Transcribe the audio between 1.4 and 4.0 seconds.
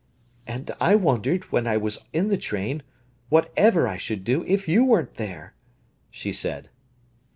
when I was in the train, what_ever_ I